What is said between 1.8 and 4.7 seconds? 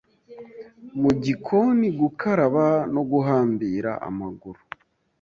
gukaraba no guhambira amaguru.